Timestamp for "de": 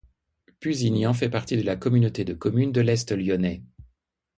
1.57-1.61, 2.25-2.33, 2.71-2.81